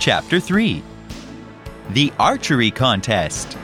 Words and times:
Chapter 0.00 0.38
3 0.38 0.80
The 1.90 2.12
Archery 2.20 2.70
Contest. 2.70 3.58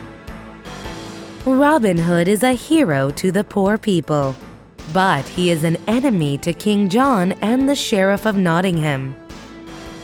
Robin 1.46 1.96
Hood 1.96 2.26
is 2.26 2.42
a 2.42 2.54
hero 2.54 3.12
to 3.12 3.30
the 3.30 3.44
poor 3.44 3.78
people, 3.78 4.34
but 4.92 5.24
he 5.28 5.50
is 5.50 5.62
an 5.62 5.76
enemy 5.86 6.36
to 6.38 6.52
King 6.52 6.88
John 6.88 7.32
and 7.40 7.68
the 7.68 7.76
Sheriff 7.76 8.26
of 8.26 8.36
Nottingham. 8.36 9.14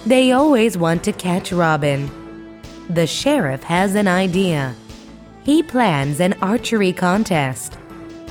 They 0.06 0.30
always 0.30 0.78
want 0.78 1.02
to 1.04 1.12
catch 1.12 1.50
Robin. 1.50 2.08
The 2.88 3.08
sheriff 3.08 3.64
has 3.64 3.96
an 3.96 4.06
idea. 4.06 4.76
He 5.42 5.64
plans 5.64 6.20
an 6.20 6.34
archery 6.34 6.92
contest. 6.92 7.76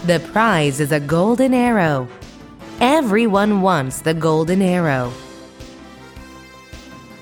The 0.06 0.22
prize 0.32 0.80
is 0.80 0.94
a 0.94 1.02
golden 1.02 1.54
arrow. 1.54 2.08
Everyone 2.80 3.62
wants 3.62 4.00
the 4.00 4.14
golden 4.14 4.62
arrow. 4.62 5.12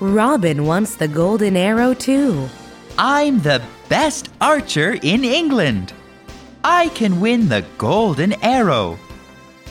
Robin 0.00 0.64
wants 0.64 0.96
the 0.96 1.08
golden 1.08 1.56
arrow 1.56 1.94
too. 1.94 2.48
I'm 2.96 3.40
the 3.40 3.62
best 3.88 4.28
archer 4.40 4.98
in 5.02 5.24
England. 5.24 5.92
I 6.64 6.88
can 6.90 7.20
win 7.20 7.48
the 7.48 7.64
golden 7.78 8.32
arrow. 8.44 8.98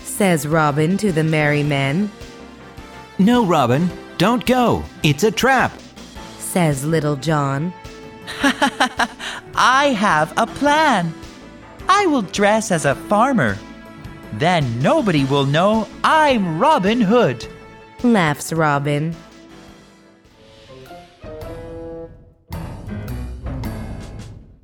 says 0.03 0.47
Robin 0.47 0.97
to 0.97 1.11
the 1.11 1.23
merry 1.23 1.63
men, 1.63 2.09
No, 3.19 3.45
Robin, 3.45 3.89
don't 4.17 4.45
go. 4.45 4.83
It's 5.03 5.23
a 5.23 5.31
trap. 5.31 5.71
says 6.39 6.83
Little 6.83 7.15
John. 7.15 7.73
I 9.55 9.95
have 9.97 10.33
a 10.37 10.47
plan. 10.47 11.13
I 11.87 12.05
will 12.07 12.23
dress 12.23 12.71
as 12.71 12.85
a 12.85 12.95
farmer. 12.95 13.57
Then 14.33 14.81
nobody 14.81 15.23
will 15.25 15.45
know 15.45 15.87
I'm 16.03 16.59
Robin 16.59 16.99
Hood. 16.99 17.45
laughs 18.03 18.51
Robin. 18.51 19.15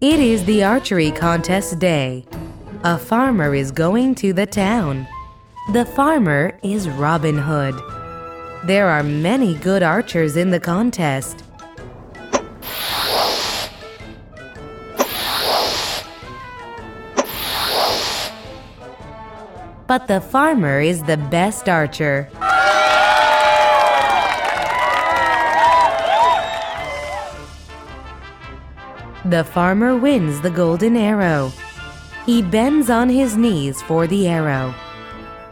It 0.03 0.19
is 0.19 0.43
the 0.43 0.65
archery 0.65 1.11
contest 1.11 1.79
day. 1.79 2.25
A 2.83 2.97
farmer 2.97 3.55
is 3.55 3.71
going 3.71 4.15
to 4.15 4.33
the 4.33 4.45
town. 4.45 5.07
The 5.71 5.85
farmer 5.85 6.59
is 6.61 6.89
Robin 6.89 7.37
Hood. 7.37 7.73
There 8.65 8.89
are 8.89 9.01
many 9.01 9.53
good 9.59 9.81
archers 9.81 10.35
in 10.35 10.49
the 10.49 10.59
contest. 10.59 11.45
But 19.87 20.09
the 20.09 20.19
farmer 20.19 20.81
is 20.81 21.01
the 21.03 21.15
best 21.31 21.69
archer. 21.69 22.29
The 29.25 29.43
farmer 29.45 29.95
wins 29.95 30.41
the 30.41 30.49
golden 30.49 30.97
arrow. 30.97 31.51
He 32.25 32.41
bends 32.41 32.89
on 32.89 33.07
his 33.07 33.37
knees 33.37 33.81
for 33.81 34.05
the 34.05 34.27
arrow. 34.27 34.75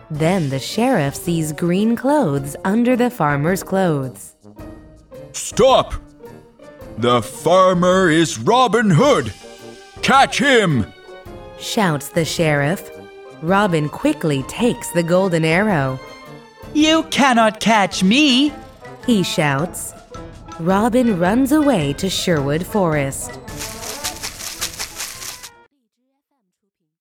Then 0.09 0.49
the 0.49 0.59
sheriff 0.59 1.15
sees 1.15 1.53
green 1.53 1.95
clothes 1.95 2.57
under 2.65 2.97
the 2.97 3.09
farmer's 3.09 3.63
clothes. 3.63 4.35
Stop! 5.31 5.93
The 6.97 7.21
farmer 7.21 8.09
is 8.09 8.37
Robin 8.37 8.89
Hood! 8.89 9.33
Catch 10.01 10.39
him! 10.39 10.91
Shouts 11.57 12.09
the 12.09 12.25
sheriff. 12.25 12.91
Robin 13.41 13.87
quickly 13.87 14.43
takes 14.43 14.91
the 14.91 15.03
golden 15.03 15.45
arrow. 15.45 15.97
You 16.73 17.03
cannot 17.03 17.61
catch 17.61 18.03
me. 18.03 18.53
He 19.05 19.23
shouts. 19.23 19.93
Robin 20.61 21.17
runs 21.17 21.51
away 21.51 21.91
to 21.93 22.07
Sherwood 22.07 22.63
Forest. 22.63 23.31